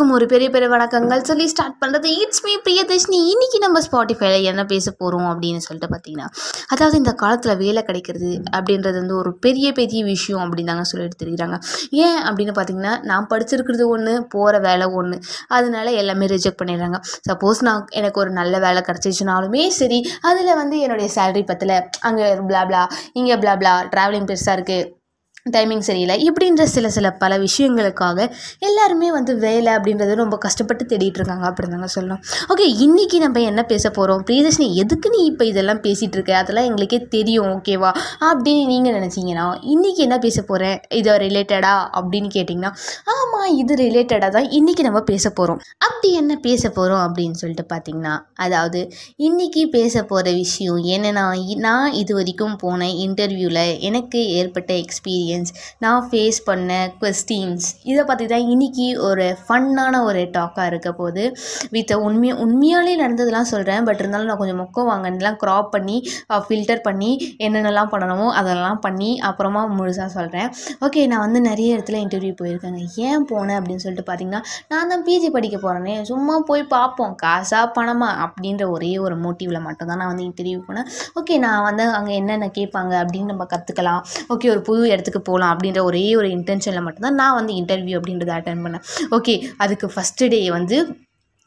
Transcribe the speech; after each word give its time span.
எல்லாருக்கும் 0.00 0.18
ஒரு 0.18 0.26
பெரிய 0.32 0.48
பெரிய 0.52 0.68
வணக்கங்கள் 0.74 1.22
சொல்லி 1.28 1.46
ஸ்டார்ட் 1.52 1.76
பண்ணுறது 1.80 2.08
இட்ஸ் 2.22 2.42
மீ 2.44 2.52
பிரியதர்ஷினி. 2.66 3.18
இன்னைக்கு 3.32 3.58
நம்ம 3.64 3.78
ஸ்பாட்டிஃபைல 3.86 4.36
என்ன 4.50 4.62
பேச 4.70 4.86
போகிறோம் 5.00 5.26
அப்படின்னு 5.30 5.60
சொல்லிட்டு 5.64 5.88
பார்த்தீங்கன்னா 5.92 6.28
அதாவது 6.72 6.96
இந்த 7.00 7.12
காலத்தில் 7.22 7.58
வேலை 7.62 7.80
கிடைக்கிறது 7.88 8.30
அப்படின்றது 8.56 8.96
வந்து 9.02 9.14
ஒரு 9.22 9.30
பெரிய 9.46 9.72
பெரிய 9.78 10.02
விஷயம் 10.10 10.42
அப்படின்னு 10.44 10.70
தாங்க 10.72 10.84
சொல்லிட்டு 10.92 11.18
தெரிகிறாங்க 11.22 11.56
ஏன் 12.04 12.20
அப்படின்னு 12.28 12.54
பார்த்தீங்கன்னா 12.58 12.94
நான் 13.10 13.26
படிச்சிருக்கிறது 13.32 13.86
ஒன்று 13.94 14.14
போகிற 14.36 14.60
வேலை 14.68 14.86
ஒன்று 15.00 15.18
அதனால 15.58 15.92
எல்லாமே 16.02 16.28
ரிஜெக்ட் 16.34 16.60
பண்ணிடுறாங்க. 16.62 17.00
சப்போஸ் 17.28 17.60
நான் 17.68 17.84
எனக்கு 18.00 18.22
ஒரு 18.24 18.32
நல்ல 18.40 18.54
வேலை 18.66 18.82
கிடச்சிச்சுனாலுமே 18.88 19.64
சரி 19.80 20.00
அதில் 20.30 20.58
வந்து 20.62 20.78
என்னுடைய 20.86 21.10
சேலரி 21.18 21.44
பத்தில். 21.52 21.76
அங்கே 22.10 22.30
பிளாப்ளா 22.52 22.84
இங்கே 23.20 23.38
பிளாப்ளா 23.44 23.74
ட்ராவலிங் 23.94 24.30
பெருசாக 24.32 24.56
இருக்குது 24.58 24.88
டைமிங் 25.56 25.84
சரியில்லை. 25.88 26.16
இப்படின்ற 26.28 26.64
சில 26.74 26.90
சில 26.96 27.10
பல 27.22 27.38
விஷயங்களுக்காக 27.46 28.18
எல்லாருமே 28.68 29.10
வந்து 29.18 29.32
வேலை 29.44 29.70
அப்படின்றத 29.76 30.14
ரொம்ப 30.22 30.38
கஷ்டப்பட்டு 30.46 30.84
தேடிட்டு 30.92 31.20
இருக்காங்க 31.20 31.46
அப்படின்னு 31.50 31.76
தாங்க 31.76 31.90
சொல்லணும். 31.96 32.22
ஓகே 32.52 32.66
இன்றைக்கி 32.86 33.18
நம்ம 33.24 33.40
என்ன 33.50 33.62
பேச 33.72 33.84
போகிறோம் 33.90 34.22
பிரியதர்ஷினி 34.28 34.68
எதுக்கு 34.82 35.08
நீ 35.14 35.20
இப்போ 35.30 35.44
இதெல்லாம் 35.52 35.82
பேசிகிட்டு 35.86 36.16
இருக்க? 36.18 36.32
அதெல்லாம் 36.42 36.68
எங்களுக்கே 36.70 37.00
தெரியும் 37.16 37.48
ஓகேவா 37.54 37.90
அப்படின்னு 38.28 38.64
நீங்கள் 38.72 38.96
நினச்சிங்கன்னா 38.98 39.46
இன்றைக்கி 39.74 40.00
என்ன 40.06 40.18
பேச 40.18 40.38
போகிறேன் 40.42 40.78
இதை 40.98 41.14
ரிலேட்டடா 41.24 41.74
அப்படின்னு 41.98 42.30
கேட்டிங்கன்னா 42.36 42.72
ஆமாம் 43.14 43.50
இது 43.56 43.74
ரிலேட்டடாக 43.84 44.30
தான் 44.36 44.48
இன்றைக்கி 44.50 44.82
நம்ம 44.82 45.00
பேச 45.10 45.24
போகிறோம் 45.30 45.60
அப்படி 45.86 46.08
என்ன 46.12 46.32
பேச 46.46 46.62
போகிறோம் 46.68 47.02
அப்படின்னு 47.06 47.38
சொல்லிட்டு 47.40 47.66
பார்த்தீங்கன்னா 47.72 48.14
அதாவது 48.44 48.80
இன்றைக்கி 49.18 49.62
பேச 49.68 50.04
போகிற 50.04 50.28
விஷயம் 50.34 50.80
என்னென்னா 50.94 51.24
நான் 51.58 51.92
இது 51.92 52.12
வரைக்கும் 52.14 52.56
போன 52.56 52.88
இன்டர்வியூவில் 53.04 53.64
எனக்கு 53.80 54.20
ஏற்பட்ட 54.38 54.70
எக்ஸ்பீரியன்ஸ் 54.74 55.39
நான் 55.78 56.08
ஃபேஸ் 56.10 56.40
பண்ண 56.44 56.78
கொஸ்டின்ஸ் 57.00 57.66
இதை 57.82 58.04
பற்றி 58.04 58.26
தான் 58.26 58.46
இன்றைக்கி 58.52 58.86
ஒரு 59.08 59.26
ஃபன்னான 59.44 60.02
ஒரு 60.04 60.22
டாக்காக 60.36 60.66
இருக்க 60.66 60.92
போது 60.92 61.22
வித் 61.70 61.94
உண்மையாக 62.08 62.42
உண்மையாலே 62.44 62.94
நடந்ததெல்லாம் 63.02 63.50
சொல்கிறேன் 63.52 63.84
பட் 63.84 64.02
இருந்தாலும் 64.02 64.30
நான் 64.30 64.40
கொஞ்சம் 64.42 64.60
மொக்கம் 64.62 64.88
வாங்கினதெல்லாம் 64.90 65.38
க்ராப் 65.44 65.70
பண்ணி 65.76 65.96
ஃபில்டர் 66.46 66.84
பண்ணி 66.88 67.10
என்னென்னலாம் 67.46 67.92
பண்ணணுமோ 67.92 68.28
அதெல்லாம் 68.40 68.80
பண்ணி 68.80 69.10
அப்புறமா 69.30 69.62
முழுசாக 69.78 70.10
சொல்கிறேன் 70.18 70.48
ஓகே 70.86 71.00
நான் 71.06 71.24
வந்து 71.26 71.40
நிறைய 71.40 71.76
இடத்துல 71.76 71.98
இன்டர்வியூ 72.04 72.34
போயிருக்கேங்க. 72.40 72.82
ஏன் 73.06 73.24
போனேன் 73.30 73.58
அப்படின்னு 73.58 73.82
சொல்லிட்டு 73.84 74.06
பார்த்தீங்கன்னா 74.08 74.40
நான் 74.68 74.90
தான் 74.92 75.04
பிஜி 75.06 75.28
படிக்க 75.36 75.56
போகிறேனே 75.56 75.94
சும்மா 76.10 76.34
போய் 76.48 76.62
பார்ப்போம் 76.74 77.14
காசா 77.22 77.60
பணமா? 77.76 78.10
அப்படின்ற 78.24 78.64
ஒரே 78.74 78.98
ஒரு 78.98 79.16
மோட்டிவில் 79.24 79.60
மட்டும்தான் 79.66 80.00
நான் 80.02 80.10
வந்து 80.12 80.26
இன்டர்வியூ 80.28 80.58
போனேன். 80.68 80.86
ஓகே 81.20 81.34
நான் 81.44 81.62
வந்து 81.68 81.84
அங்கே 81.98 82.14
என்னென்ன 82.20 82.50
கேட்பாங்க 82.58 82.92
அப்படின்னு 83.02 83.30
நம்ம 83.32 83.46
கற்றுக்கலாம் 83.52 84.00
ஓகே 84.34 84.50
ஒரு 84.54 84.62
புது 84.68 84.82
இடத்துக்கு 84.92 85.19
போகலாம் 85.28 85.52
அப்படின்ற 85.54 85.82
ஒரே 85.90 86.06
ஒரு 86.22 86.30
இன்டென்ஷனில் 86.38 86.86
மட்டும்தான் 86.88 87.20
நான் 87.22 87.38
வந்து 87.40 87.54
இன்டர்வியூ 87.60 87.98
அப்படின்றத 88.00 88.34
அட்டன் 88.38 88.64
பண்ணேன். 88.66 88.84
ஓகே 89.18 89.36
அதுக்கு 89.66 89.88
ஃபஸ்ட்டு 89.94 90.32
டே 90.34 90.42
வந்து 90.58 90.78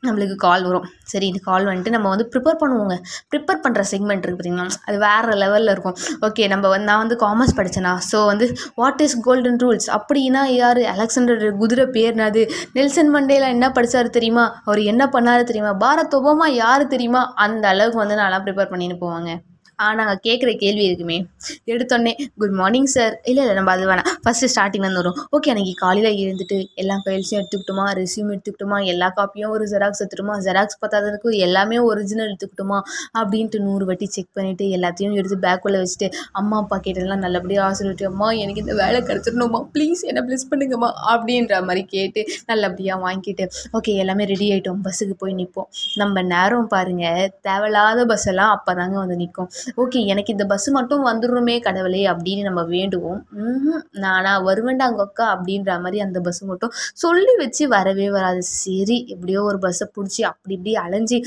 நம்மளுக்கு 0.03 0.35
கால் 0.43 0.63
வரும். 0.67 0.87
சரி 1.11 1.25
இந்த 1.31 1.39
கால் 1.45 1.67
வந்துட்டு 1.67 1.93
நம்ம 1.95 2.07
வந்து 2.13 2.25
ப்ரிப்பேர் 2.31 2.57
பண்ணுவோங்க. 2.61 2.95
ப்ரிப்பேர் 3.31 3.61
பண்ணுற 3.65 3.83
செக்மெண்ட் 3.91 4.25
இருக்குது 4.25 4.39
பார்த்தீங்களா 4.39 4.81
அது 4.87 4.97
வேறு 5.03 5.35
லெவலில் 5.43 5.71
இருக்கும். 5.73 5.95
ஓகே 6.27 6.47
நம்ம 6.53 6.71
வந்து 6.73 6.87
நான் 6.89 7.01
வந்து 7.03 7.17
காமர்ஸ் 7.23 7.55
படித்தேனா 7.59 7.93
ஸோ 8.09 8.19
வந்து 8.31 8.47
வாட் 8.81 9.03
இஸ் 9.05 9.15
கோல்டன் 9.27 9.61
ரூல்ஸ் 9.63 9.87
அப்படின்னா 9.97 10.41
யார்? 10.57 10.81
அலெக்சாண்டர் 10.95 11.45
குதிரை 11.61 11.85
பேர்னாது 11.95 12.43
நெல்சன் 12.77 13.13
மண்டேலா 13.15 13.53
என்ன 13.55 13.69
படித்தார் 13.77 14.15
தெரியுமா? 14.17 14.45
அவர் 14.67 14.81
என்ன 14.93 15.09
பண்ணாரு 15.15 15.45
தெரியுமா? 15.51 15.73
பாரத் 15.85 16.19
ஒபாமா 16.19 16.49
யார் 16.63 16.85
தெரியுமா? 16.95 17.23
அந்த 17.45 17.65
அளவுக்கு 17.73 18.03
வந்து 18.03 18.21
நான்லாம் 18.21 18.45
ப்ரிப்பேர் 18.47 18.71
பண்ணின்னு 18.73 19.01
போவாங்க. 19.05 19.31
நாங்கள் 19.99 20.19
கேட்குற 20.25 20.49
கேள்வி 20.63 20.83
இருக்குமே 20.87 21.17
எடுத்தோடனே 21.73 22.13
குட் 22.41 22.55
மார்னிங் 22.59 22.89
சார் 22.93 23.13
இல்லை 23.29 23.41
இல்லை 23.43 23.55
நம்ம 23.57 23.71
அது 23.75 23.85
வேணாம். 23.89 24.09
ஃபஸ்ட்டு 24.23 24.49
ஸ்டார்டிங்லேருந்து 24.53 25.01
வரும். 25.01 25.17
ஓகே 25.35 25.49
அன்றைக்கி 25.53 25.73
காலையில் 25.81 26.09
எழுந்துட்டு 26.23 26.57
எல்லா 26.81 26.95
ஃபைல்ஸையும் 27.03 27.39
எடுத்துக்கிட்டோமா 27.39 27.85
ரெஸ்யூம் 27.99 28.29
எடுத்துக்கிட்டோமா 28.33 28.77
எல்லா 28.93 29.07
காப்பியும் 29.17 29.51
ஒரு 29.55 29.65
ஜெராக்ஸ் 29.73 30.01
எடுத்துட்டோமா 30.03 30.35
ஜெராக்ஸ் 30.47 30.79
பத்தாததுக்கு 30.83 31.31
எல்லாமே 31.47 31.79
ஒரிஜினல் 31.89 32.27
எடுத்துக்கிட்டோமா 32.29 32.79
அப்படின்ட்டு 33.19 33.61
நூறு 33.67 33.87
வாட்டி 33.89 34.07
செக் 34.15 34.31
பண்ணிவிட்டு 34.37 34.67
எல்லாத்தையும் 34.77 35.15
எடுத்து 35.19 35.37
பேக்குள்ளே 35.45 35.81
வச்சுட்டு 35.83 36.09
அம்மா 36.41 36.57
அப்பா 36.63 36.79
கேட்டதெல்லாம் 36.85 37.23
நல்லபடியாக 37.25 37.67
ஆசீர்விட்டு 37.69 38.07
அம்மா 38.11 38.29
எனக்கு 38.43 38.63
இந்த 38.65 38.75
வேலை 38.83 39.01
கிடச்சிடணுமா 39.09 39.61
ப்ளீஸ் 39.75 40.03
என்னை 40.11 40.23
ப்ளீஸ் 40.27 40.47
பண்ணுங்கம்மா. 40.51 40.91
அப்படின்ற 41.13 41.61
மாதிரி 41.67 41.83
கேட்டு 41.95 42.23
நல்லபடியாக 42.51 42.99
வாங்கிட்டு 43.05 43.45
ஓகே 43.79 43.93
எல்லாமே 44.03 44.23
ரெடி 44.33 44.47
ஆகிட்டோம் 44.53 44.81
பஸ்ஸுக்கு 44.85 45.17
போய் 45.23 45.37
நிற்போம் 45.41 45.69
நம்ம 46.01 46.25
நேரம் 46.33 46.69
பாருங்கள் 46.73 47.29
தேவையில்லாத 47.47 48.05
பஸ் 48.11 48.27
எல்லாம் 48.33 48.53
அப்போ 48.55 48.71
தாங்க 48.79 48.97
வந்து 49.03 49.17
நிற்கும் 49.21 49.49
ஓகே 49.83 49.99
எனக்கு 50.05 50.33
இந்த 50.35 50.45
பஸ்ஸு 50.49 50.69
மட்டும் 50.71 51.05
வந்துடுமே 51.05 51.55
கடவுளே 51.59 52.01
அப்படின்னு 52.05 52.41
நம்ம 52.41 52.61
வேண்டுவோம். 52.75 53.19
நானா 54.03 54.33
வருவேன்டா 54.45 54.85
அங்கே 54.89 55.03
அக்கா 55.07 55.25
அப்படின்ற 55.35 55.79
மாதிரி 55.81 55.99
அந்த 55.99 56.19
பஸ்ஸு 56.19 56.43
மட்டும் 56.51 56.73
சொல்லி 56.93 57.33
வச்சு 57.37 57.67
வரவே 57.67 58.09
வராது. 58.09 58.41
சரி 58.41 58.97
எப்படியோ 59.15 59.41
ஒரு 59.43 59.59
பஸ்ஸை 59.59 59.87
பிடிச்சி 59.97 60.21
அப்படி 60.31 60.55
இப்படி 60.59 60.73
அலைஞ்சி 60.85 61.19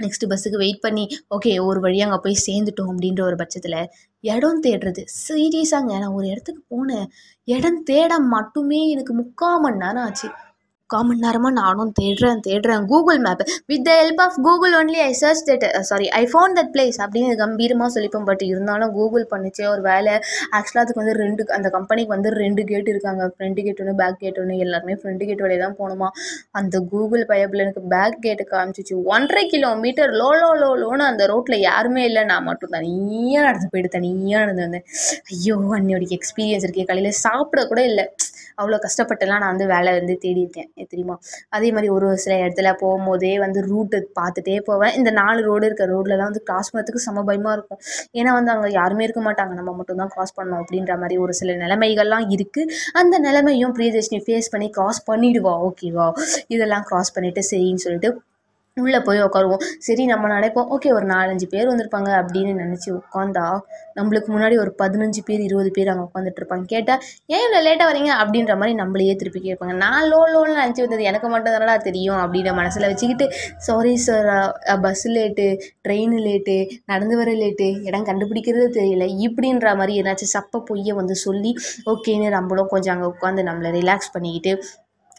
நெக்ஸ்ட் 0.00 0.24
பஸ்ஸுக்கு 0.30 0.62
வெயிட் 0.62 0.80
பண்ணி 0.80 1.04
ஓகே 1.36 1.50
ஒரு 1.64 1.80
வழியாக 1.80 2.08
அங்கே 2.08 2.22
போய் 2.24 2.44
சேர்ந்துட்டோம் 2.46 2.90
அப்படின்ற 2.92 3.22
ஒரு 3.22 3.36
பட்சத்தில் 3.36 3.78
இடம் 4.24 4.62
தேடுறது. 4.62 5.02
சீரியஸாங்க 5.28 5.92
நான் 6.02 6.16
ஒரு 6.18 6.26
இடத்துக்கு 6.26 6.62
போனேன். 6.72 7.06
இடம் 7.48 7.82
தேட 7.82 8.18
மட்டுமே 8.18 8.80
எனக்கு 8.88 9.14
முக்கால் 9.14 9.60
மணி 9.60 9.76
நேரம் 9.76 10.04
ஆச்சு. 10.04 10.28
முக்கால் 10.92 11.06
மணி 11.08 11.24
நேரமாக 11.24 11.54
நானும் 11.60 11.92
தேடுறேன் 11.98 12.40
தேடுறேன். 12.46 12.82
Google 12.90 13.18
map 13.26 13.42
with 13.70 13.84
the 13.86 13.92
help 14.00 14.20
of 14.24 14.34
Google 14.46 14.74
only 14.78 14.98
I 15.04 15.12
search 15.20 15.42
that 15.48 15.64
sorry 15.90 16.06
I 16.18 16.22
found 16.32 16.56
that 16.58 16.72
place 16.74 16.98
அப்படின்னு 17.04 17.36
கம்பீரமாக 17.42 17.88
சொல்லிப்போம். 17.94 18.26
பட் 18.30 18.42
இருந்தாலும் 18.48 18.90
கூகுள் 18.98 19.24
பண்ணிச்சு 19.30 19.62
ஒரு 19.74 19.82
வேலை. 19.88 20.14
ஆக்சுவலாக 20.56 20.82
அதுக்கு 20.84 21.00
வந்து 21.02 21.14
ரெண்டு 21.22 21.46
அந்த 21.58 21.68
கம்பெனிக்கு 21.76 22.12
வந்து 22.16 22.32
ரெண்டு 22.42 22.64
கேட் 22.70 22.90
இருக்காங்க. 22.92 23.22
ஃப்ரண்ட் 23.36 23.60
கேட் 23.68 23.80
ஒன்று 23.84 23.94
பேக் 24.02 24.18
கேட் 24.24 24.40
ஒன்று 24.42 24.58
எல்லாருமே 24.66 24.96
ஃப்ரண்ட் 25.00 25.24
கேட் 25.30 25.44
வழியே 25.46 25.60
தான் 25.64 25.78
போகணுமா? 25.80 26.10
அந்த 26.60 26.74
கூகுள் 26.92 27.24
பயப்பில் 27.32 27.64
எனக்கு 27.66 27.84
பேக் 27.94 28.18
கேட்டு 28.26 28.46
காமிச்சிச்சு. 28.52 28.96
ஒன்றரை 29.14 29.44
கிலோமீட்டர் 29.54 30.12
லோ 30.20 30.30
லோ 30.42 30.50
லோ 30.62 30.70
லோன்னு 30.82 31.06
அந்த 31.12 31.22
ரோட்டில் 31.32 31.58
யாருமே 31.68 32.04
இல்லை. 32.10 32.24
நான் 32.32 32.46
மட்டும் 32.50 32.74
தனியாக 32.76 33.46
நடந்து 33.48 33.70
போயிட்டு 33.72 33.96
தனியாக 33.98 34.42
நடந்து 34.44 34.66
வந்தேன். 34.66 34.86
ஐயோ 35.32 35.58
அன்னையோடைய 35.78 36.10
எக்ஸ்பீரியன்ஸ் 36.18 36.66
இருக்கே. 36.68 36.86
காலையில் 36.92 37.20
சாப்பிட 37.24 37.60
கூட 37.72 37.82
இல்லை. 37.92 38.06
அவ்வளோ 38.60 38.78
கஷ்டப்பட்டுலாம் 38.86 39.42
நான் 39.42 39.52
வந்து 39.54 39.66
வேலை 39.74 39.90
வந்து 39.98 40.14
தேடி 40.24 40.40
இருக்கேன் 40.44 40.68
தெரியுமா? 40.92 41.16
அதே 41.56 41.68
மாதிரி 41.76 41.90
ஒரு 41.96 42.06
ஒரு 42.10 42.18
சில 42.24 42.34
இடத்துல 42.42 42.70
போகும்போதே 42.82 43.32
வந்து 43.44 43.60
ரூட்டு 43.70 43.98
பார்த்துட்டே 44.20 44.56
போவேன். 44.68 44.94
இந்த 45.00 45.10
நாலு 45.20 45.40
ரோடு 45.48 45.64
இருக்க 45.70 45.86
ரோட்லலாம் 45.94 46.30
வந்து 46.30 46.44
கிராஸ் 46.50 46.72
பண்ணுறதுக்கு 46.72 47.04
செம 47.06 47.24
பயமாக 47.30 47.56
இருக்கும். 47.58 47.80
ஏன்னா 48.20 48.32
வந்து 48.38 48.52
அங்கே 48.54 48.70
யாருமே 48.80 49.06
இருக்க 49.08 49.22
மாட்டாங்க. 49.28 49.54
நம்ம 49.60 49.74
மட்டும் 49.80 50.02
தான் 50.02 50.12
கிராஸ் 50.16 50.36
பண்ணணும் 50.38 50.60
அப்படின்ற 50.62 50.94
மாதிரி 51.04 51.16
ஒரு 51.26 51.34
சில 51.40 51.56
நிலைமைகள்லாம் 51.64 52.28
இருக்குது 52.36 52.74
அந்த 53.02 53.14
நிலைமையும் 53.28 53.74
பிரியதர்ஷினி 53.78 54.20
ஃபேஸ் 54.26 54.52
பண்ணி 54.54 54.68
கிராஸ் 54.78 55.00
பண்ணிவிடுவா 55.10 55.54
ஓகேவா 55.68 56.08
இதெல்லாம் 56.56 56.86
கிராஸ் 56.90 57.14
பண்ணிவிட்டு 57.16 57.44
சரின்னு 57.52 57.84
சொல்லிட்டு 57.86 58.10
உள்ளே 58.76 58.98
போய் 59.06 59.18
உட்காருவோம் 59.24 59.62
சரி 59.86 60.02
நம்ம 60.10 60.28
நினைப்போம். 60.34 60.68
ஓகே 60.74 60.90
ஒரு 60.98 61.06
நாலஞ்சு 61.12 61.46
பேர் 61.54 61.68
வந்திருப்பாங்க 61.70 62.10
அப்படின்னு 62.20 62.52
நினச்சி 62.60 62.88
உட்காந்தா 62.98 63.46
நம்மளுக்கு 63.98 64.28
முன்னாடி 64.34 64.56
ஒரு 64.62 64.70
பதினஞ்சு 64.82 65.20
பேர் 65.28 65.42
இருபது 65.46 65.70
பேர் 65.76 65.90
அங்கே 65.92 66.04
உட்காந்துட்டு 66.06 66.40
இருப்பாங்க 66.42 66.64
கேட்டால் 66.72 67.00
ஏன் 67.34 67.44
இவ்வளோ 67.46 67.60
லேட்டாக 67.66 67.88
வரீங்க? 67.90 68.10
அப்படின்ற 68.22 68.54
மாதிரி 68.60 68.74
நம்மளையே 68.80 69.14
திருப்பி 69.22 69.40
கேட்பாங்க. 69.48 69.74
நான் 69.84 70.06
லோ 70.12 70.20
லோன்னு 70.32 70.54
நினச்சி 70.62 70.84
வந்தது 70.84 71.08
எனக்கு 71.10 71.28
மட்டும் 71.34 71.54
தானடா 71.56 71.76
தெரியும் 71.88 72.20
அப்படின்ற 72.22 72.52
மனசில் 72.60 72.88
வச்சுக்கிட்டு 72.90 73.26
sorry 73.68 73.94
sir 74.06 74.30
bus 74.86 75.10
late 75.16 75.46
train 75.86 76.16
late 76.26 76.56
நடந்து 76.92 77.16
வர 77.20 77.30
லேட்டு 77.42 77.68
இடம் 77.88 78.08
கண்டுபிடிக்கிறது 78.10 78.68
தெரியல. 78.78 79.06
இப்படின்ற 79.26 79.76
மாதிரி 79.80 80.00
ஏதாச்சும் 80.02 80.34
சப்ப 80.36 80.62
பொய்யை 80.70 80.94
வந்து 81.00 81.16
சொல்லி 81.26 81.52
ஓகேன்னு 81.94 82.30
நம்மளும் 82.38 82.72
கொஞ்சம் 82.74 82.94
அங்கே 82.96 83.10
உட்காந்து 83.14 83.48
நம்மளை 83.50 83.72
ரிலாக்ஸ் 83.80 84.14
பண்ணிக்கிட்டு 84.16 84.54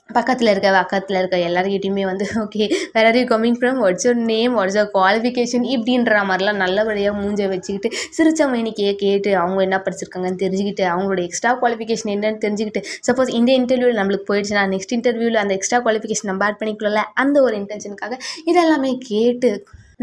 பக்கத்தில் 0.10 0.52
இருக்க 0.52 0.70
பக்கத்தில் 0.74 1.18
இருக்க 1.20 1.36
எல்லாருக்கிட்டையுமே 1.46 2.04
வந்து 2.06 2.26
okay 2.42 2.64
where 2.94 3.08
are 3.10 3.18
you 3.20 3.24
coming 3.26 3.58
from 3.60 3.78
what's 3.84 4.06
your 4.08 4.20
name 4.26 4.54
what's 4.54 4.78
your 4.80 4.90
qualification 4.92 5.66
இப்படின்ற 5.74 6.20
மாதிரிலாம் 6.26 6.60
நல்லபடியாக 6.64 7.14
மூஞ்ச 7.20 7.48
வச்சுக்கிட்டு 7.48 7.90
சிரிச்ச 8.18 8.48
மேனிக்கையே 8.52 8.94
கேட்டு 8.96 9.32
அவங்க 9.36 9.62
என்ன 9.62 9.80
படிச்சிருக்காங்கன்னு 9.80 10.42
தெரிஞ்சுக்கிட்டு 10.44 10.86
அவங்களோட 10.90 11.22
எக்ஸ்ட்ரா 11.24 11.54
குவாலிஃபிகேஷன் 11.62 12.12
என்னன்னு 12.14 12.44
தெரிஞ்சுக்கிட்டு 12.44 12.84
சப்போஸ் 13.08 13.32
இந்த 13.34 13.52
இன்டர்வியூவில் 13.54 14.02
நம்மளுக்கு 14.02 14.30
போயிடுச்சுன்னா 14.32 14.66
நெக்ஸ்ட் 14.70 14.96
இன்டர்வியூவில் 14.98 15.42
அந்த 15.42 15.56
எக்ஸ்ட்ரா 15.56 15.80
குவாலிஃபிகேஷன் 15.80 16.30
நம்ம 16.32 16.46
ஆட் 16.46 16.60
பண்ணிக்கலாம்ல 16.60 17.04
அந்த 17.16 17.40
ஒரு 17.42 17.56
இன்டென்ஷனுக்காக 17.62 18.18
இதெல்லாமே 18.46 18.94
கேட்டு 19.06 19.52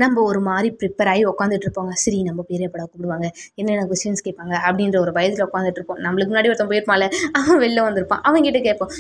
நம்ம 0.03 0.23
ஒரு 0.23 0.41
மாதிரி 0.41 0.69
ப்ரிப்பேர் 0.81 1.11
ஆகி 1.13 1.23
உட்காந்துட்டு 1.25 1.67
இருப்போங்க. 1.67 1.93
சரி 2.05 2.19
நம்ம 2.23 2.41
பெரிய 2.51 2.69
படம் 2.73 2.89
கூப்பிடுவாங்க. 2.91 3.27
என்னென்ன 3.61 3.87
கொஸ்டின்ஸ் 3.91 4.25
கேட்பாங்க 4.27 4.55
அப்படின்ற 4.67 4.99
ஒரு 5.05 5.13
பயத்தில் 5.19 5.47
உட்காந்துட்டு 5.49 5.81
இருப்போம். 5.81 6.01
நம்மளுக்கு 6.07 6.33
முன்னாடி 6.33 6.51
ஒருத்தன் 6.53 6.71
போயிருப்பான்ல 6.73 7.09
அவன் 7.41 7.61
வெளில 7.65 7.85
வந்திருப்பான். 7.89 8.23
அவன்கிட்ட 8.29 8.61
கேட்போம் 8.69 8.93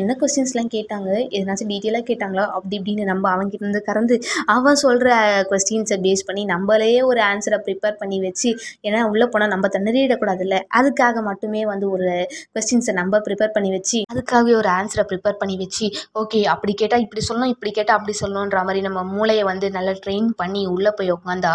என்ன 0.00 0.16
கொஸ்டின்ஸ்லாம் 0.20 0.70
கேட்டாங்க? 0.76 1.10
எதனாச்சும் 1.36 1.70
டீட்டெயிலாக 1.72 2.04
கேட்டாங்களா? 2.10 2.44
அப்படி 2.56 2.74
இப்படின்னு 2.80 3.04
நம்ம 3.12 3.24
அவன்கிட்ட 3.34 3.64
இருந்து 3.66 3.82
கறந்து 3.88 4.14
அவன் 4.56 4.80
சொல்கிற 4.84 5.10
கொஸ்டின்ஸை 5.50 5.98
பேஸ் 6.06 6.26
பண்ணி 6.28 6.44
நம்மளே 6.44 6.90
ஒரு 7.10 7.20
ஆன்சரை 7.30 7.58
ப்ரிப்பேர் 7.66 7.98
பண்ணி 8.02 8.18
வச்சு 8.26 8.50
ஏன்னா 8.88 9.00
உள்ளே 9.12 9.26
போனால் 9.32 9.52
நம்ம 9.54 9.68
தண்ணறியிடக்கூடாதுல்ல 9.76 10.58
அதுக்காக 10.78 11.22
மட்டுமே 11.22 11.62
வந்து 11.72 11.90
ஒரு 11.90 12.08
கொஸ்டின்ஸை 12.54 12.94
நம்ம 13.00 13.20
ப்ரிப்பேர் 13.26 13.54
பண்ணி 13.56 13.70
வச்சு 13.76 13.98
அதுக்காகவே 14.12 14.54
ஒரு 14.60 14.68
ஆன்சரை 14.78 15.04
ப்ரிப்பேர் 15.10 15.38
பண்ணி 15.42 15.56
வச்சு 15.62 15.86
ஓகே 16.20 16.40
அப்படி 16.54 16.72
கேட்டால் 16.74 17.04
இப்படி 17.06 17.22
சொல்லணும் 17.28 17.52
இப்படி 17.54 17.70
கேட்டால் 17.70 17.98
அப்படி 17.98 18.14
சொல்லணுன்ற 18.22 18.60
மாதிரி 18.64 18.80
நம்ம 18.88 19.02
மூளையை 19.14 19.44
வந்து 19.50 19.66
நல்லா 19.70 19.94
ட்ரெயின் 20.04 20.28
பண்ணி 20.42 20.62
உள்ளே 20.74 20.92
போய் 20.98 21.14
உட்காந்தா 21.16 21.52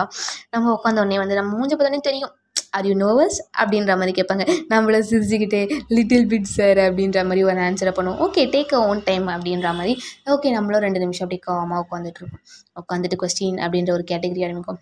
நம்ம 0.53 0.73
உட்காந்த 0.77 1.03
உடனே 1.03 1.19
வந்து 1.23 1.39
நம்ம 1.39 1.51
மூஞ்ச 1.59 1.73
பார்த்தோன்னே 1.73 2.01
தெரியும். 2.09 2.33
ஆர் 2.77 2.87
யூ 2.89 2.93
நோவஸ் 2.95 3.37
அப்படின்ற 3.61 3.93
மாதிரி 3.99 4.13
கேட்பாங்க. 4.17 4.43
நம்மள 4.73 4.97
சிரிச்சுக்கிட்டே 5.09 5.61
லிட்டில் 5.95 6.27
பிட் 6.31 6.49
சார் 6.57 6.79
அப்படின்ற 6.87 7.19
மாதிரி 7.29 7.41
ஒரு 7.49 7.61
ஆன்சரை 7.67 7.91
பண்ணுவோம். 7.97 8.21
Okay 8.27 8.43
take 8.55 8.71
a 8.77 8.81
own 8.91 9.01
time 9.09 9.27
அப்படின்ற 9.35 9.69
மாதிரி. 9.79 9.93
ஓகே 10.35 10.51
நம்மளும் 10.57 10.83
ரெண்டு 10.85 11.01
நிமிஷம் 11.03 11.25
அப்படி 11.27 11.41
காமாக 11.47 11.83
உட்காந்துட்டு 11.85 12.21
இருப்போம். 12.21 12.43
உட்காந்துட்டு 12.81 13.19
கொஸ்டின் 13.23 13.59
அப்படின்ற 13.65 13.91
ஒரு 13.97 14.05
கேட்டகரி 14.11 14.43
ஆரம்பிக்கும் 14.47 14.79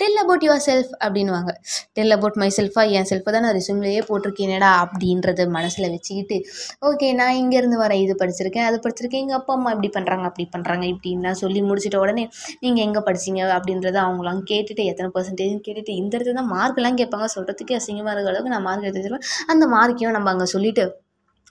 டெல் 0.00 0.18
அபவுட் 0.18 0.44
யுவர் 0.44 0.64
செல்ஃப் 0.66 0.90
அப்படின்வாங்க 1.04 1.52
டெல் 1.92 2.12
அபவுட் 2.12 2.36
மை 2.36 2.50
செல்ஃபாக 2.58 2.96
என் 2.98 3.08
செல்ஃபை 3.10 3.32
தான் 3.32 3.44
நான் 3.46 3.56
ரிசூம்லேயே 3.56 4.02
போட்டிருக்கேனேடா 4.08 4.70
அப்படின்றத 4.82 5.46
மனசில் 5.50 5.88
வச்சுக்கிட்டு 5.90 6.38
ஓகே 6.82 7.08
நான் 7.12 7.34
இங்கேருந்து 7.34 7.78
வரேன் 7.82 8.02
இது 8.02 8.16
படிச்சிருக்கேன் 8.22 8.64
அது 8.64 8.78
படிச்சிருக்கேன் 8.84 9.22
எங்கள் 9.22 9.38
அப்பா 9.38 9.54
அம்மா 9.54 9.70
இப்படி 9.70 9.90
பண்ணுறாங்க 9.94 10.24
அப்படி 10.24 10.46
பண்ணுறாங்க 10.52 10.84
இப்படின்லாம் 10.92 11.40
சொல்லி 11.42 11.62
முடிச்சிட்ட 11.62 11.98
உடனே 11.98 12.26
நீங்கள் 12.60 12.84
எங்கே 12.84 13.00
படிச்சீங்க 13.00 13.40
அப்படின்றத 13.56 14.00
அவங்களாம் 14.04 14.42
கேட்டுட்டு 14.50 14.84
எத்தனை 14.84 15.10
பர்சன்டேஜ்னு 15.14 15.62
கேட்டுட்டு 15.66 15.94
இந்த 15.94 16.12
இடத்துல 16.18 16.34
தான் 16.34 16.52
மார்க்கெலாம் 16.52 16.98
கேட்பாங்க. 17.00 17.28
சொல்கிறதுக்கே 17.36 17.78
அசிங்கமாக 17.78 18.14
இருக்கிற 18.14 18.32
அளவுக்கு 18.32 18.54
நான் 18.54 18.62
மார்க் 18.62 18.84
எடுத்து 18.84 19.02
வச்சிருவேன் 19.02 19.26
அந்த 19.46 19.66
மார்க்கையும் 19.68 20.16
நம்ம 20.16 20.30
அங்கே 20.30 20.48
சொல்லிவிட்டு 20.52 20.84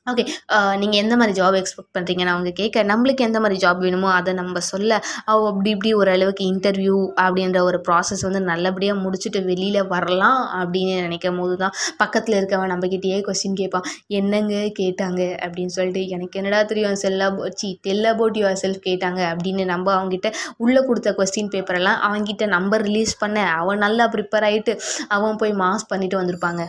ஓகே 0.08 0.24
நீங்கள் 0.82 1.00
எந்த 1.02 1.16
மாதிரி 1.20 1.34
ஜாப் 1.40 1.56
எக்ஸ்பெக்ட் 1.58 1.92
பண்ணுறீங்க 1.96 2.24
நான் 2.26 2.36
அவங்க 2.36 2.52
கேட்க 2.60 2.84
நம்மளுக்கு 2.92 3.26
எந்த 3.28 3.40
மாதிரி 3.44 3.58
ஜாப் 3.64 3.82
வேணுமோ 3.86 4.08
அதை 4.20 4.32
நம்ம 4.40 4.62
சொல்ல. 4.70 4.92
அவ 5.32 5.44
அப்படி 5.52 5.70
இப்படி 5.76 5.92
ஓரளவுக்கு 6.00 6.44
இன்டர்வியூ 6.52 6.96
அப்படின்ற 7.24 7.60
ஒரு 7.68 7.80
ப்ராசஸ் 7.88 8.24
வந்து 8.28 8.42
நல்லபடியாக 8.50 8.98
முடிச்சுட்டு 9.04 9.42
வெளியில் 9.50 9.80
வரலாம் 9.94 10.42
அப்படின்னு 10.62 10.96
நினைக்கும் 11.06 11.40
போது 11.42 11.56
தான் 11.64 11.76
பக்கத்தில் 12.02 12.38
இருக்கவன் 12.40 12.74
நம்மக்கிட்டேயே 12.74 13.20
கொஸ்டின் 13.28 13.60
கேட்பான். 13.62 13.86
என்னங்க 14.20 14.56
கேட்டாங்க? 14.82 15.22
அப்படின்னு 15.46 15.76
சொல்லிட்டு 15.78 16.04
எனக்கு 16.18 16.42
என்னடா 16.42 16.64
தெரியும் 16.74 17.00
செல்லா 17.06 17.30
சி 17.62 17.72
டெல் 17.88 18.06
அபவுட் 18.14 18.42
யுவர் 18.42 18.62
செல்ஃப் 18.66 18.84
கேட்டாங்க 18.90 19.22
அப்படின்னு 19.32 19.66
நம்ம 19.74 19.96
அவங்ககிட்ட 19.98 20.32
உள்ளே 20.66 20.84
கொடுத்த 20.90 21.16
கொஸ்டின் 21.20 21.54
பேப்பரெல்லாம் 21.56 22.02
அவங்ககிட்ட 22.08 22.48
நம்பர் 22.58 22.86
ரிலீஸ் 22.90 23.16
பண்ண 23.24 23.48
அவன் 23.62 23.84
நல்லா 23.88 24.08
ப்ரிப்பேர் 24.16 24.48
ஆகிட்டு 24.52 24.76
அவன் 25.18 25.42
போய் 25.44 25.60
மாஸ் 25.64 25.90
பண்ணிட்டு 25.94 26.22
வந்திருப்பாங்க. 26.22 26.62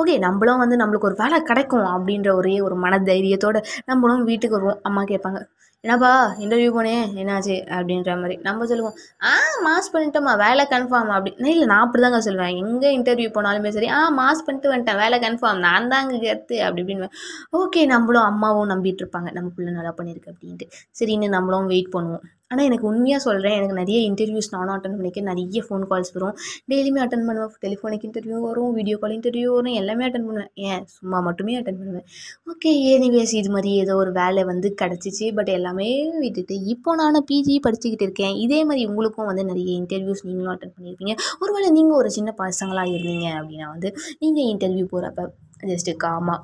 ஓகே 0.00 0.14
நம்மளும் 0.26 0.62
வந்து 0.64 0.80
நம்மளுக்கு 0.82 1.08
ஒரு 1.10 1.16
வேலை 1.22 1.38
கிடைக்கும் 1.50 1.88
அப்படின்ற 1.94 2.30
ஒரே 2.40 2.56
ஒரு 2.66 2.76
மன 2.84 3.00
தைரியத்தோட 3.10 3.58
நம்மளும் 3.90 4.28
வீட்டுக்கு 4.30 4.58
வருவோம். 4.58 4.80
அம்மா 4.90 5.02
கேட்பாங்க 5.12 5.40
என்னப்பா 5.84 6.10
இன்டர்வியூ 6.44 6.70
போனேன் 6.76 7.04
என்னாச்சு? 7.20 7.54
அப்படின்ற 7.76 8.10
மாதிரி. 8.20 8.34
நம்ம 8.46 8.66
சொல்லுவோம் 8.70 8.96
ஆ 9.28 9.30
மாஸ் 9.66 9.88
பண்ணிட்டோம்மா 9.94 10.32
வேலை 10.42 10.64
கன்ஃபார்ம் 10.72 11.12
அப்படி. 11.16 11.30
இல்லை 11.52 11.66
நான் 11.70 11.84
அப்படி 11.84 12.02
தாங்க 12.04 12.20
சொல்லுவேன். 12.26 12.56
எங்கே 12.62 12.88
இன்டர்வியூ 12.98 13.28
போனாலுமே 13.36 13.70
சரி 13.76 13.88
ஆ 13.98 14.00
மாஸ் 14.18 14.44
பண்ணிட்டு 14.46 14.72
வந்துட்டேன் 14.72 15.00
வேலை 15.02 15.18
கன்ஃபார்ம் 15.26 15.62
நான் 15.66 15.88
தாங்க 15.94 16.18
கேத்து 16.26 16.58
அப்படி 16.66 16.82
அப்படின்னு 16.82 17.08
ஓகே 17.60 17.84
நம்மளும் 17.94 18.26
அம்மாவும் 18.30 18.70
நம்பிட்டு 18.74 19.02
இருப்பாங்க 19.04 19.30
நம்ம 19.38 19.50
பிள்ளை 19.56 19.72
நல்லா 19.78 19.94
பண்ணியிருக்கு 20.00 20.32
அப்படின்ட்டு. 20.34 20.68
சரின்னு 21.00 21.34
நம்மளும் 21.36 21.70
வெயிட் 21.74 21.94
பண்ணுவோம். 21.96 22.24
ஆனால் 22.50 22.66
எனக்கு 22.68 22.86
உண்மையாக 22.90 23.20
சொல்கிறேன் 23.24 23.56
எனக்கு 23.56 23.76
நிறைய 23.80 23.98
இன்டர்வியூஸ் 24.06 24.48
நானும் 24.54 24.74
அட்டன் 24.76 24.96
பண்ணிக்க 24.96 25.20
நிறைய 25.28 25.60
ஃபோன் 25.66 25.84
கால்ஸ் 25.90 26.12
வரும். 26.14 26.34
டெய்லியுமே 26.70 27.00
அட்டன் 27.04 27.26
பண்ணுவேன். 27.28 27.52
டெலிஃபோனிக் 27.64 28.06
இன்டர்வியூ 28.08 28.38
வரும் 28.46 28.72
வீடியோ 28.78 28.96
கால் 29.02 29.14
இன்டர்வியூ 29.18 29.50
வரும். 29.56 29.76
எல்லாமே 29.80 30.04
அட்டன் 30.08 30.26
பண்ணுவேன். 30.28 30.50
ஏன்? 30.70 30.82
சும்மா 30.96 31.20
மட்டுமே 31.28 31.54
அட்டன் 31.60 31.78
பண்ணுவேன். 31.80 32.06
ஓகே 32.52 32.72
ஏனிவேஸ் 32.92 33.34
இது 33.40 33.50
மாதிரி 33.56 33.72
ஏதோ 33.84 33.96
ஒரு 33.96 34.12
வேலை 34.20 34.44
வந்து 34.52 34.70
கிடச்சிச்சு. 34.82 35.28
பட் 35.38 35.52
எல்லாமே 35.58 35.88
விட்டுட்டு 36.24 36.56
இப்போ 36.74 36.94
நான் 36.94 37.22
பிஜி 37.30 37.56
படிச்சுக்கிட்டு 37.66 38.06
இருக்கேன். 38.08 38.34
இதே 38.46 38.64
மாதிரி 38.64 38.84
உங்களுக்கும் 38.90 39.30
வந்து 39.32 39.44
நிறைய 39.44 39.72
இன்டர்வியூஸ் 39.82 40.26
நீங்களும் 40.28 40.54
அட்டன் 40.56 40.74
பண்ணியிருப்பீங்க. 40.76 41.16
ஒருவேளை 41.40 41.70
நீங்கள் 41.70 42.00
ஒரு 42.02 42.10
சின்ன 42.18 42.34
பசங்களாக 42.42 42.94
இருந்தீங்க 42.96 43.28
அப்படின்னா 43.40 43.68
வந்து 43.74 43.90
நீங்கள் 44.18 44.48
இன்டர்வியூ 44.54 44.86
போகிறப்ப 44.94 45.28
ஜஸ்ட்டு 45.72 46.00
காமா 46.06 46.36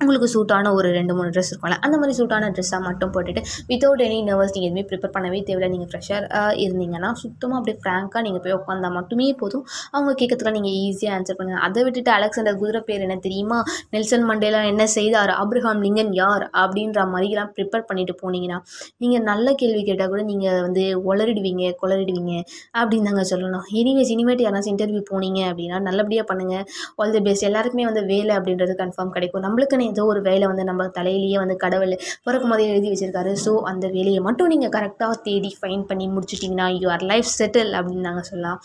உங்களுக்கு 0.00 0.28
சூட்டான 0.34 0.70
ஒரு 0.78 0.88
ரெண்டு 0.96 1.12
மூணு 1.16 1.28
ட்ரெஸ் 1.34 1.50
இருக்கும்ல 1.52 1.76
அந்த 1.86 1.96
மாதிரி 2.00 2.14
சூட்டான 2.18 2.50
ட்ரெஸ்ஸாக 2.56 2.80
மட்டும் 2.86 3.10
போட்டுட்டு 3.14 3.42
வித்தவுட் 3.70 4.02
எனி 4.06 4.18
நர்வஸ் 4.28 4.52
நீங்கள் 4.54 4.68
எதுவுமே 4.68 4.84
ப்ரிப்பேர் 4.90 5.12
பண்ணவே 5.16 5.38
தேவையில்ல. 5.48 5.68
நீங்கள் 5.74 5.90
ஃப்ரெஷ்ஷாக 5.90 6.54
இருந்தீங்கன்னா 6.64 7.10
சுத்தமாக 7.22 7.58
அப்படியே 7.58 7.76
ஃப்ராங்காக 7.82 8.22
நீங்கள் 8.26 8.42
போய் 8.44 8.54
உட்காந்தா 8.58 8.88
மட்டுமே 8.98 9.26
போதும். 9.42 9.64
அவங்க 9.94 10.12
கேட்கறதுலாம் 10.20 10.56
நீங்கள் 10.58 10.74
ஈஸியாக 10.86 11.16
ஆன்சர் 11.18 11.38
பண்ணுங்கள் 11.40 11.64
அதை 11.66 11.82
விட்டுட்டு 11.86 12.12
அலெக்சாண்டர் 12.16 12.58
குதிரை 12.62 12.80
பேர் 12.88 13.04
என்ன 13.06 13.16
தெரியுமா? 13.26 13.58
நெல்சன் 13.94 14.26
மண்டேலாம் 14.30 14.66
என்ன 14.72 14.86
செய்தார்? 14.96 15.32
அப்ரஹாம் 15.42 15.82
லிங்கன் 15.86 16.12
யார்? 16.20 16.44
அப்படின்ற 16.62 17.04
மாதிரிலாம் 17.14 17.52
ப்ரிப்பேர் 17.58 17.86
பண்ணிட்டு 17.90 18.16
போனீங்கன்னா 18.22 18.58
நீங்கள் 19.04 19.24
நல்ல 19.30 19.54
கேள்வி 19.62 19.82
கேட்டால் 19.90 20.12
கூட 20.14 20.24
நீங்கள் 20.32 20.60
வந்து 20.66 20.84
உளறிடுவீங்க 21.10 21.72
குளறிடுவீங்க 21.82 22.34
அப்படின்னு 22.80 23.08
தாங்க 23.10 23.24
சொல்லணும். 23.32 23.64
எனிவேஸ் 23.82 24.12
இனிமேட்டு 24.16 24.46
யாராச்சும் 24.48 24.74
இன்டர்வியூ 24.74 25.04
போனீங்க 25.12 25.40
அப்படின்னா 25.52 25.78
நல்லபடியாக 25.88 26.26
பண்ணுங்கள் 26.32 26.66
ஆல் 27.02 27.16
தி 27.16 27.22
பெஸ்ட் 27.28 27.48
எல்லாருக்குமே 27.50 27.86
வந்து 27.90 28.04
வேலை 28.12 28.34
அப்படின்றது 28.40 28.74
கன்ஃபார்ம் 28.82 29.14
கிடைக்கும். 29.16 29.44
நம்மளுக்குன்னு 29.48 29.88
ஏதோ 29.94 30.04
ஒரு 30.12 30.22
வேலை 30.28 30.44
வந்து 30.52 30.68
நம்ம 30.70 30.90
தலையிலேயே 30.98 31.40
வந்து 31.42 31.56
கடவுள் 31.64 31.96
பிறக்கும் 32.28 32.54
போதே 32.54 32.68
எழுதி 32.74 32.90
வச்சிருக்காரு. 32.92 33.34
ஸோ 33.46 33.54
அந்த 33.72 33.88
வேலையை 33.96 34.22
மட்டும் 34.28 34.52
நீங்கள் 34.54 34.74
கரெக்டாக 34.78 35.20
தேடி 35.28 35.52
ஃபைன் 35.58 35.84
பண்ணி 35.90 36.08
முடிச்சிட்டிங்கன்னா 36.16 36.68
யுவர் 36.84 37.04
லைஃப் 37.12 37.36
செட்டில் 37.40 37.74
அப்படின்னு 37.80 38.08
நாங்கள் 38.08 38.30
சொல்லலாம். 38.30 38.60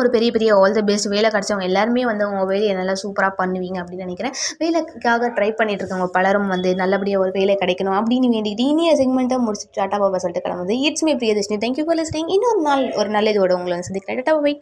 ஒரு 0.00 0.08
பெரிய 0.14 0.30
பெரிய 0.34 0.56
ஆல் 0.62 0.74
த 0.76 0.80
பெஸ்ட் 0.88 1.06
வேலை 1.12 1.28
கிடச்சவங்க 1.34 1.66
எல்லாருமே 1.68 2.02
வந்து 2.08 2.24
உங்கள் 2.30 2.48
வேலையை 2.50 2.72
நல்லா 2.78 2.94
சூப்பராக 3.02 3.32
பண்ணுவீங்க 3.38 3.78
அப்படின்னு 3.82 4.06
நினைக்கிறேன். 4.06 4.34
வேலைக்காக 4.62 5.30
ட்ரை 5.36 5.48
பண்ணிட்டு 5.58 5.82
இருக்கவங்க 5.82 6.08
பலரும் 6.16 6.50
வந்து 6.54 6.70
நல்லபடியாக 6.80 7.22
ஒரு 7.24 7.32
வேலை 7.38 7.54
கிடைக்கணும் 7.62 7.96
அப்படின்னு 8.00 8.28
வேண்டிக்கிட்டு 8.34 8.66
இனிய 8.72 8.90
செக்மெண்ட்டை 9.00 9.38
முடிச்சுட்டு 9.46 9.78
டாட்டா 9.80 9.98
பாபா 10.02 10.20
சொல்லிட்டு 10.24 10.44
கிளம்புது 10.46 10.76
it's 10.88 11.06
me 11.08 11.14
Priyadarshini. 11.22 11.58
Thank you 11.64 11.84
for 11.86 11.98
listening 12.00 12.30
இன்னொரு 12.36 12.60
நாள் 12.68 12.84
ஒரு 13.00 13.10
நல்ல 13.16 13.32
இதோட 13.34 13.54
உங்களை 13.60 13.78
சந்திக்கிறேன். 13.88 14.18
டாட்டா 14.20 14.34
பாய் 14.46 14.58